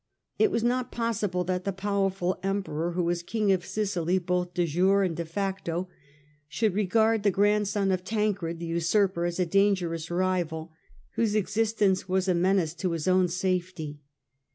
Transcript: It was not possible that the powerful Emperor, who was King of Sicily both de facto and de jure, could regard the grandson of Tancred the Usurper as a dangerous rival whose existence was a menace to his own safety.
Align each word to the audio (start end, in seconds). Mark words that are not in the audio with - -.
It 0.39 0.49
was 0.49 0.63
not 0.63 0.91
possible 0.91 1.43
that 1.43 1.63
the 1.63 1.71
powerful 1.71 2.39
Emperor, 2.41 2.93
who 2.93 3.03
was 3.03 3.21
King 3.21 3.51
of 3.51 3.63
Sicily 3.63 4.17
both 4.17 4.55
de 4.55 4.65
facto 4.65 4.97
and 5.05 5.15
de 5.15 5.25
jure, 5.27 5.89
could 6.59 6.73
regard 6.73 7.21
the 7.21 7.29
grandson 7.29 7.91
of 7.91 8.03
Tancred 8.03 8.57
the 8.57 8.65
Usurper 8.65 9.25
as 9.25 9.39
a 9.39 9.45
dangerous 9.45 10.09
rival 10.09 10.71
whose 11.11 11.35
existence 11.35 12.09
was 12.09 12.27
a 12.27 12.33
menace 12.33 12.73
to 12.73 12.93
his 12.93 13.07
own 13.07 13.27
safety. 13.27 14.01